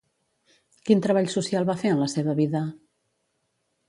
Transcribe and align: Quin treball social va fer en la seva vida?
Quin 0.89 1.03
treball 1.05 1.29
social 1.33 1.67
va 1.71 1.75
fer 1.81 1.91
en 1.97 2.01
la 2.05 2.07
seva 2.13 2.35
vida? 2.39 2.63